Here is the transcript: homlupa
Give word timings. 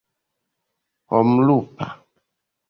homlupa 1.11 1.87